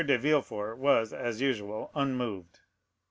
de 0.03 0.17
Villefort 0.17 0.79
was, 0.79 1.13
as 1.13 1.41
usual, 1.41 1.91
unmoved. 1.93 2.59